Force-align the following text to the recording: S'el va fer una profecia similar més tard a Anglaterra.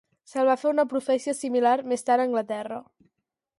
S'el 0.29 0.47
va 0.51 0.55
fer 0.61 0.71
una 0.75 0.85
profecia 0.93 1.35
similar 1.41 1.75
més 1.93 2.07
tard 2.09 2.25
a 2.25 2.29
Anglaterra. 2.31 2.83